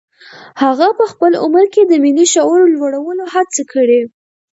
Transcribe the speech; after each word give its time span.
هغه 0.61 0.87
په 0.99 1.05
خپل 1.11 1.31
عمر 1.43 1.65
کې 1.73 1.81
د 1.85 1.93
ملي 2.03 2.25
شعور 2.33 2.59
لوړولو 2.75 3.23
هڅې 3.33 3.63
کړي. 3.73 4.01